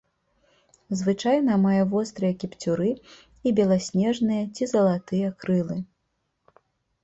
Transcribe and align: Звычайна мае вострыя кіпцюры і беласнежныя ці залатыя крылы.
Звычайна 1.01 1.57
мае 1.65 1.81
вострыя 1.91 2.33
кіпцюры 2.45 2.89
і 3.47 3.55
беласнежныя 3.61 4.43
ці 4.55 4.63
залатыя 4.75 5.27
крылы. 5.43 5.81